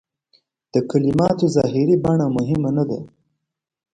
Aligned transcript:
د 0.73 0.75
کلماتو 0.91 1.45
ظاهري 1.55 1.95
بڼه 2.05 2.27
مهمه 2.37 2.69
نه 2.77 2.83
ده. 2.89 2.99